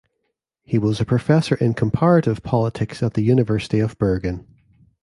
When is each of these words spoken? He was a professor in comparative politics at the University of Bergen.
He 0.63 0.79
was 0.79 0.99
a 0.99 1.05
professor 1.05 1.53
in 1.53 1.75
comparative 1.75 2.41
politics 2.41 3.03
at 3.03 3.13
the 3.13 3.21
University 3.21 3.77
of 3.79 3.99
Bergen. 3.99 4.47